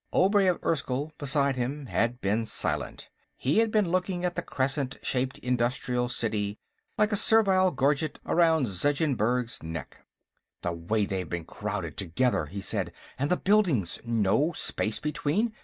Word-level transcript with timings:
Obray 0.11 0.47
of 0.47 0.57
Erskyll, 0.63 1.11
beside 1.19 1.57
him, 1.57 1.85
had 1.85 2.21
been 2.21 2.43
silent. 2.43 3.11
He 3.37 3.59
had 3.59 3.69
been 3.69 3.91
looking 3.91 4.25
at 4.25 4.33
the 4.35 4.41
crescent 4.41 4.97
shaped 5.03 5.37
industrial 5.37 6.09
city, 6.09 6.57
like 6.97 7.11
a 7.11 7.15
servile 7.15 7.69
gorget 7.69 8.19
around 8.25 8.65
Zeggensburg's 8.65 9.61
neck. 9.61 10.03
"The 10.63 10.71
way 10.73 11.05
they've 11.05 11.29
been 11.29 11.45
crowded 11.45 11.97
together!" 11.97 12.47
he 12.47 12.61
said. 12.61 12.91
"And 13.19 13.29
the 13.29 13.37
buildings; 13.37 13.99
no 14.03 14.53
space 14.53 14.97
between. 14.97 15.53